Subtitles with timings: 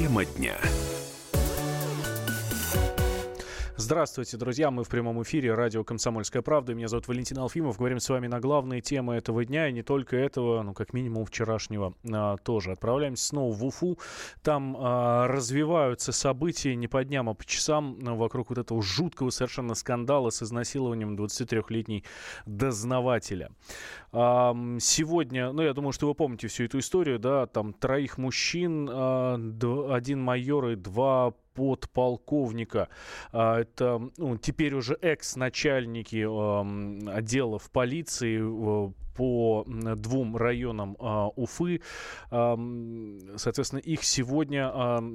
[0.00, 0.56] Тема дня.
[3.90, 4.70] Здравствуйте, друзья.
[4.70, 5.52] Мы в прямом эфире.
[5.52, 6.74] Радио «Комсомольская правда».
[6.74, 7.76] Меня зовут Валентин Алфимов.
[7.76, 9.66] Говорим с вами на главные темы этого дня.
[9.66, 12.70] И не только этого, ну, как минимум, вчерашнего а, тоже.
[12.70, 13.98] Отправляемся снова в Уфу.
[14.44, 19.74] Там а, развиваются события не по дням, а по часам вокруг вот этого жуткого совершенно
[19.74, 22.04] скандала с изнасилованием 23-летней
[22.46, 23.50] дознавателя.
[24.12, 28.88] А, сегодня, ну, я думаю, что вы помните всю эту историю, да, там троих мужчин,
[28.88, 29.34] а,
[29.90, 32.88] один майор и два подполковника.
[33.32, 36.24] А, это ну, теперь уже экс-начальники
[37.10, 38.40] отделов полиции
[39.14, 41.82] по двум районам а, Уфы.
[42.30, 44.70] Соответственно, их сегодня,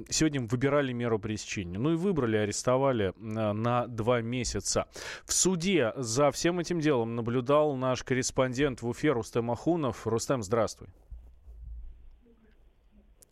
[0.08, 1.78] сегодня выбирали меру пресечения.
[1.78, 4.86] Ну и выбрали, арестовали на два месяца.
[5.24, 10.06] В суде за всем этим делом наблюдал наш корреспондент в Уфе Рустем Ахунов.
[10.06, 10.88] Рустем, здравствуй.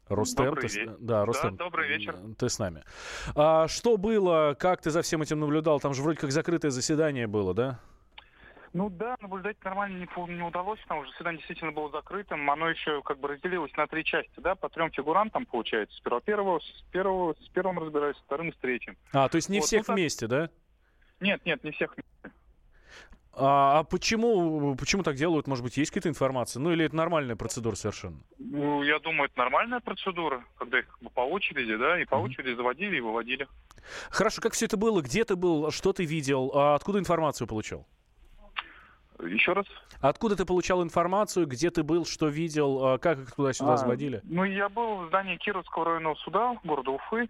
[0.09, 0.97] Рустем, добрый ты, вечер.
[0.99, 2.17] да, Рустем, да, добрый вечер.
[2.39, 2.85] Ты с нами.
[3.35, 5.81] А, что было, как ты за всем этим наблюдал?
[5.81, 7.81] Там же вроде как закрытое заседание было, да?
[8.75, 12.51] Ну да, наблюдать нормально не, не удалось, потому что заседание действительно было закрытым.
[12.51, 15.97] Оно еще как бы разделилось на три части, да, по трем фигурантам получается.
[15.97, 18.97] Сперва первого, с первого, с первым разбираюсь, с вторым с третьим.
[19.13, 20.51] А, то есть не вот, всех ну, вместе, да?
[21.21, 22.37] Нет, нет, не всех вместе.
[23.37, 25.47] А, а почему, почему так делают?
[25.47, 26.61] Может быть, есть какая-то информация?
[26.61, 28.21] Ну или это нормальная процедура совершенно?
[28.39, 32.23] Ну, я думаю, это нормальная процедура, когда их по очереди, да, и по mm-hmm.
[32.23, 33.49] очереди заводили и выводили.
[34.11, 35.03] Хорошо, как все это было?
[35.03, 35.71] Где ты был?
[35.71, 36.53] Что ты видел?
[36.55, 37.87] А откуда информацию получал?
[39.23, 39.67] Еще раз.
[40.01, 41.47] Откуда ты получал информацию?
[41.47, 42.05] Где ты был?
[42.05, 42.85] Что видел?
[42.85, 44.21] А как их туда-сюда а, заводили?
[44.25, 47.29] Ну, я был в здании Кировского районного суда города Уфы.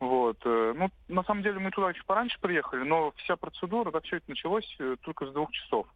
[0.00, 0.38] Вот.
[0.44, 4.16] Э, ну, на самом деле мы туда еще пораньше приехали, но вся процедура, так все
[4.16, 5.86] это началось э, только с двух часов.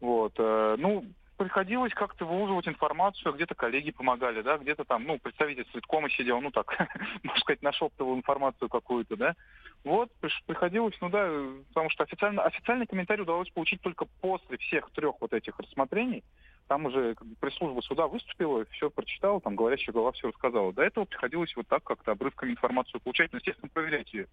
[0.00, 0.32] Вот.
[0.38, 1.04] Э, ну,
[1.36, 6.52] приходилось как-то выуживать информацию, где-то коллеги помогали, да, где-то там, ну, представитель Светкома сидел, ну,
[6.52, 6.72] так,
[7.24, 9.34] можно сказать, нашептывал информацию какую-то, да.
[9.84, 10.10] Вот,
[10.46, 11.30] приходилось, ну да,
[11.68, 16.24] потому что официально, официальный комментарий удалось получить только после всех трех вот этих рассмотрений.
[16.68, 20.72] Там уже как бы, пресс-служба суда выступила, все прочитала, там говорящая голова все рассказала.
[20.72, 24.28] До этого приходилось вот так как-то обрывками информацию получать, но, естественно, проверять ее.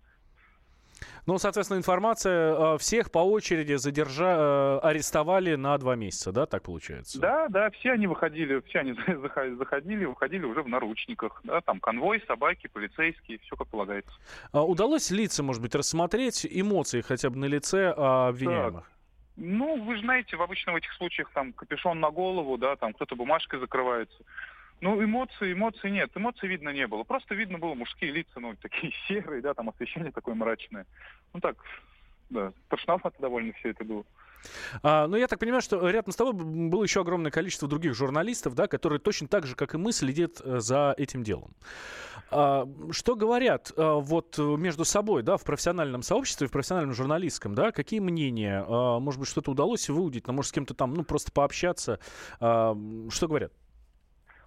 [1.25, 4.79] Ну, соответственно, информация э, всех по очереди задержа...
[4.83, 7.19] Э, арестовали на два месяца, да, так получается?
[7.19, 8.93] Да, да, все они выходили, все они
[9.57, 14.11] заходили, выходили уже в наручниках, да, там конвой, собаки, полицейские, все как полагается.
[14.51, 18.83] А удалось лица, может быть, рассмотреть, эмоции хотя бы на лице а, обвиняемых?
[18.83, 18.94] Так.
[19.37, 23.15] Ну, вы знаете, в обычно в этих случаях там капюшон на голову, да, там кто-то
[23.15, 24.23] бумажкой закрывается.
[24.81, 26.11] Ну, эмоций, эмоций нет.
[26.15, 27.03] Эмоций видно не было.
[27.03, 30.85] Просто видно было мужские лица, ну, такие серые, да, там освещение такое мрачное.
[31.33, 31.57] Ну, так,
[32.29, 34.05] да, тошновато довольно все это было.
[34.83, 38.55] А, ну, я так понимаю, что рядом с тобой было еще огромное количество других журналистов,
[38.55, 41.55] да, которые точно так же, как и мы, следят э, за этим делом.
[42.31, 47.71] А, что говорят а, вот между собой, да, в профессиональном сообществе, в профессиональном журналистском, да,
[47.71, 48.63] какие мнения?
[48.67, 51.99] А, может быть, что-то удалось выудить, но, может, с кем-то там, ну, просто пообщаться.
[52.39, 52.75] А,
[53.09, 53.51] что говорят?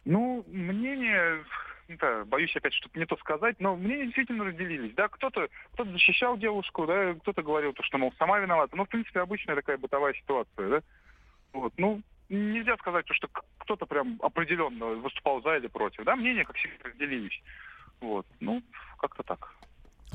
[0.04, 1.44] Ну, мнение,
[1.88, 4.94] да, боюсь опять что-то не то сказать, но мнения действительно разделились.
[4.94, 8.76] Да, кто-то кто защищал девушку, да, кто-то говорил, то, что, мол, сама виновата.
[8.76, 10.82] Ну, в принципе, обычная такая бытовая ситуация, да.
[11.52, 13.28] Вот, ну, нельзя сказать, то, что
[13.58, 16.04] кто-то прям определенно выступал за или против.
[16.04, 17.42] Да, мнения, как всегда, разделились.
[18.00, 18.62] Вот, ну,
[18.98, 19.47] как-то так.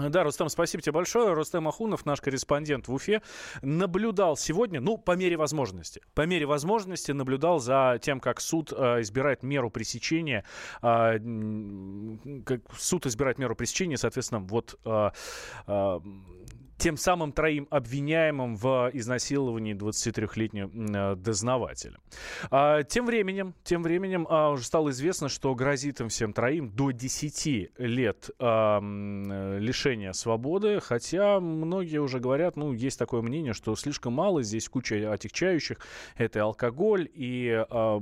[0.10, 1.34] Да, Рустам, спасибо тебе большое.
[1.34, 3.22] Рустам Ахунов, наш корреспондент в Уфе,
[3.62, 9.02] наблюдал сегодня, ну, по мере возможности, по мере возможности наблюдал за тем, как суд э,
[9.02, 10.44] избирает меру пресечения,
[10.82, 11.20] э,
[12.46, 15.10] как суд избирает меру пресечения, соответственно, вот э,
[15.68, 16.00] э,
[16.84, 21.98] тем самым троим обвиняемым в изнасиловании 23-летнего дознавателя.
[22.52, 26.92] А, тем временем, тем временем а, уже стало известно, что грозит им всем троим до
[26.92, 28.82] 10 лет а,
[29.94, 35.12] лишения свободы, хотя многие уже говорят, ну, есть такое мнение, что слишком мало, здесь куча
[35.14, 35.78] отягчающих,
[36.16, 38.02] это и алкоголь, и а,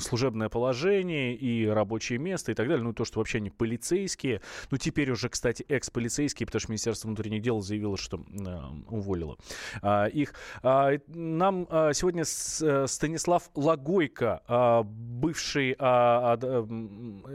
[0.00, 4.76] служебное положение, и рабочее место, и так далее, ну, то, что вообще они полицейские, ну,
[4.76, 8.58] теперь уже, кстати, экс-полицейские, потому что Министерство внутренних дел заявило, что э,
[8.88, 9.36] уволила
[9.80, 10.34] а, их.
[10.62, 14.42] А, нам а, сегодня с, Станислав Лагойко,
[14.84, 15.76] бывший,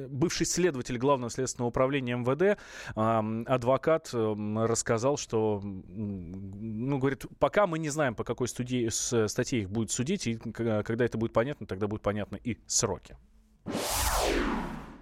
[0.09, 2.59] бывший следователь Главного следственного управления МВД,
[2.95, 3.76] адвокат,
[4.13, 8.89] рассказал, что, ну, говорит, пока мы не знаем, по какой студии,
[9.27, 13.15] статье их будет судить, и когда это будет понятно, тогда будут понятны и сроки.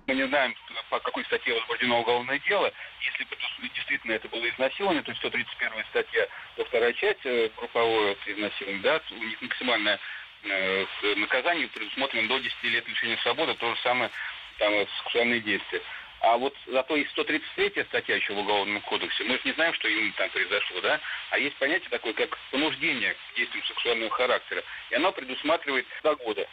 [0.08, 0.54] Мы не знаем,
[0.90, 2.72] по какой статье возбуждено уголовное дело.
[3.02, 3.28] Если
[3.74, 9.02] действительно это было изнасилование, то есть 131 статья, то вторая часть э, групповое изнасилование, да,
[9.12, 10.00] у них максимальное
[10.44, 10.86] э,
[11.18, 14.12] наказание предусмотрено до 10 лет лишения свободы, то же самое
[14.60, 14.74] там,
[15.04, 15.82] сексуальные действия.
[16.26, 19.24] А вот зато есть 133 статья еще в Уголовном кодексе.
[19.26, 21.00] Мы же не знаем, что именно там произошло, да?
[21.30, 24.64] А есть понятие такое, как понуждение к действиям сексуального характера.
[24.90, 26.48] И оно предусматривает два года.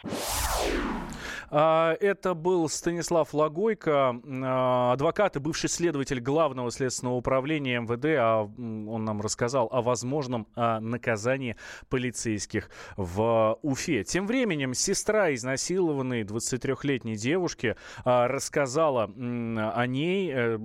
[1.54, 8.06] А, это был Станислав Лагойко, а, адвокат и бывший следователь Главного следственного управления МВД.
[8.18, 11.56] А он нам рассказал о возможном наказании
[11.90, 14.02] полицейских в Уфе.
[14.04, 20.58] Тем временем сестра изнасилованной 23-летней девушки рассказала о ней, э,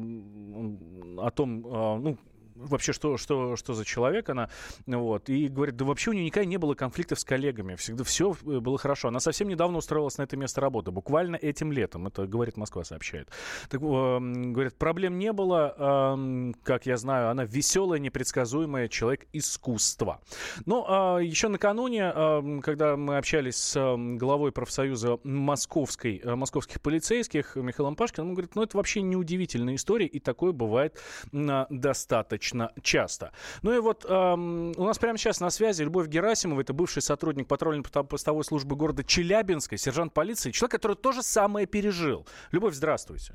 [1.19, 2.17] о том, ну,
[2.57, 4.49] вообще, что, что, что за человек она,
[4.85, 8.31] вот, и говорит, да вообще у нее никогда не было конфликтов с коллегами, всегда все
[8.31, 9.07] э, было хорошо.
[9.07, 13.29] Она совсем недавно устроилась на это место работы, буквально этим летом, это, говорит, Москва сообщает.
[13.69, 20.21] Так, э, говорит, проблем не было, э, как я знаю, она веселая, непредсказуемая, человек искусства.
[20.65, 26.81] Но э, еще накануне, э, когда мы общались с э, главой профсоюза московской, э, московских
[26.81, 30.99] полицейских Михаилом Пашкиным, он говорит, ну это вообще неудивительная история, и такое бывает
[31.31, 33.31] э, достаточно достаточно часто.
[33.61, 37.47] Ну и вот эм, у нас прямо сейчас на связи Любовь Герасимова, это бывший сотрудник
[37.47, 42.25] патрульно-постовой службы города Челябинска, сержант полиции, человек, который то же самое пережил.
[42.51, 43.33] Любовь, здравствуйте.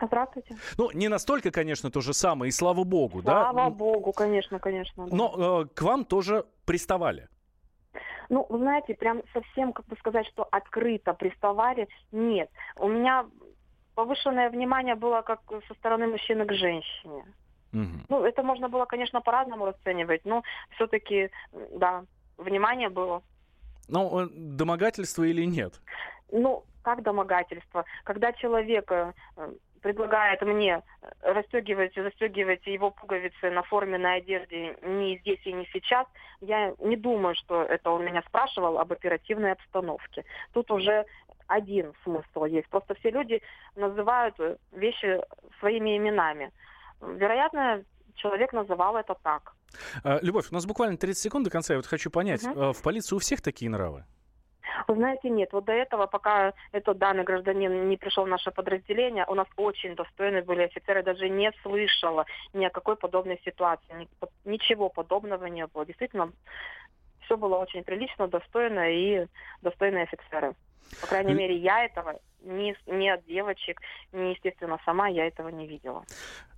[0.00, 0.56] Здравствуйте.
[0.78, 3.50] Ну, не настолько, конечно, то же самое, и слава богу, слава да?
[3.52, 5.06] Слава богу, конечно, конечно.
[5.06, 5.16] Да.
[5.16, 7.28] Но э, к вам тоже приставали.
[8.28, 12.50] Ну, вы знаете, прям совсем, как бы сказать, что открыто приставали, нет.
[12.76, 13.26] У меня
[13.94, 17.24] повышенное внимание было как со стороны мужчины к женщине.
[17.72, 18.06] Угу.
[18.08, 20.42] Ну, это можно было, конечно, по-разному расценивать, но
[20.74, 21.30] все-таки,
[21.72, 22.04] да,
[22.38, 23.22] внимание было.
[23.88, 25.80] Ну, э, домогательство или нет?
[26.30, 27.84] Ну, как домогательство?
[28.04, 29.12] Когда человек э,
[29.82, 30.82] предлагает мне
[31.22, 36.06] расстегивать и застегивать его пуговицы на форменной одежде не здесь и не сейчас,
[36.40, 40.24] я не думаю, что это он меня спрашивал об оперативной обстановке.
[40.52, 41.04] Тут уже
[41.48, 42.68] один смысл есть.
[42.68, 43.42] Просто все люди
[43.76, 44.36] называют
[44.72, 45.20] вещи
[45.58, 46.52] своими именами.
[47.02, 47.84] Вероятно,
[48.14, 49.54] человек называл это так.
[50.04, 51.74] А, Любовь, у нас буквально 30 секунд до конца.
[51.74, 52.72] Я вот хочу понять, угу.
[52.72, 54.04] в полиции у всех такие нравы?
[54.88, 55.52] Вы знаете, нет.
[55.52, 59.94] Вот до этого, пока этот данный гражданин не пришел в наше подразделение, у нас очень
[59.94, 61.02] достойные были офицеры.
[61.02, 64.08] Даже не слышала ни о какой подобной ситуации.
[64.44, 65.84] Ничего подобного не было.
[65.84, 66.32] Действительно,
[67.24, 69.26] все было очень прилично, достойно и
[69.62, 70.54] достойные офицеры.
[71.00, 73.80] По крайней мере, я этого ни, ни от девочек,
[74.12, 76.04] ни, естественно, сама я этого не видела.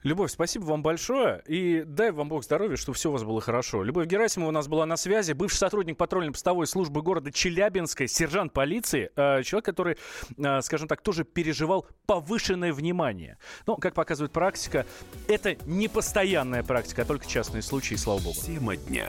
[0.02, 1.42] Любовь, спасибо вам большое.
[1.46, 3.82] И дай вам Бог здоровья, чтобы все у вас было хорошо.
[3.82, 5.32] Любовь Герасимова у нас была на связи.
[5.32, 9.10] Бывший сотрудник патрульно-постовой службы города Челябинска, сержант полиции.
[9.16, 9.96] Э, человек, который,
[10.36, 13.38] э, скажем так, тоже переживал повышенное внимание.
[13.66, 14.84] Но, как показывает практика,
[15.26, 18.36] это не постоянная практика, а только частные случаи, слава богу.
[18.44, 19.08] Тема дня.